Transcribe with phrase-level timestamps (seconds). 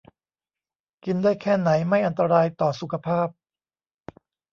[1.05, 3.27] กินได้แค่ไหนไม่อันตรายต่อสุขภาพ